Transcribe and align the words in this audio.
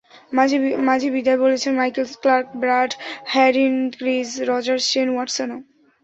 মাঝে 0.87 1.07
বিদায় 1.15 1.39
বলেছেন 1.45 1.71
Michael 1.79 2.07
Clarke, 2.21 2.47
Brad 2.61 2.91
Haddin, 3.33 3.75
Chris 3.97 4.29
Rogers, 4.49 4.83
Shane 4.91 5.07
ওয়াটসনও। 5.11 5.57